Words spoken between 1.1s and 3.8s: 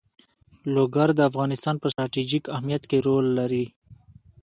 د افغانستان په ستراتیژیک اهمیت کې رول لري.